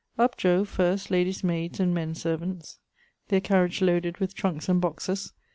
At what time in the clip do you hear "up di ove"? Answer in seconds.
0.17-0.67